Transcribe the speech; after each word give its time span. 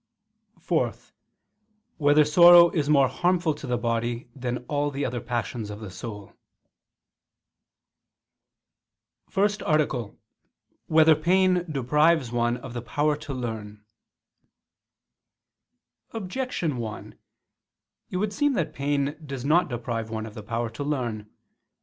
(4) 0.59 0.95
Whether 1.97 2.25
sorrow 2.25 2.71
is 2.71 2.89
more 2.89 3.07
harmful 3.07 3.53
to 3.53 3.67
the 3.67 3.77
body 3.77 4.31
than 4.35 4.65
all 4.67 4.89
the 4.89 5.05
other 5.05 5.21
passions 5.21 5.69
of 5.69 5.79
the 5.79 5.91
soul?________________________ 5.91 6.29
FIRST 9.31 9.61
ARTICLE 9.61 9.99
[I 9.99 10.09
II, 10.09 10.09
Q. 10.09 10.17
37, 10.17 10.17
Art. 10.25 10.89
1] 10.89 10.95
Whether 10.95 11.15
Pain 11.15 11.71
Deprives 11.71 12.31
One 12.31 12.57
of 12.57 12.73
the 12.73 12.81
Power 12.81 13.15
to 13.17 13.31
Learn? 13.35 13.85
Objection 16.13 16.77
1: 16.77 17.15
It 18.09 18.17
would 18.17 18.33
seem 18.33 18.53
that 18.53 18.73
pain 18.73 19.15
does 19.23 19.45
not 19.45 19.69
deprive 19.69 20.09
one 20.09 20.25
of 20.25 20.33
the 20.33 20.41
power 20.41 20.71
to 20.71 20.83
learn. 20.83 21.29